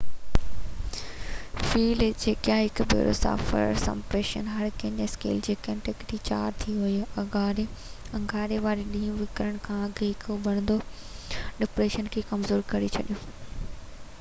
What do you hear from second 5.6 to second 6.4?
category